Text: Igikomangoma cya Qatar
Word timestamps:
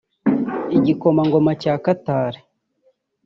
Igikomangoma 0.77 1.51
cya 1.61 1.73
Qatar 1.85 2.33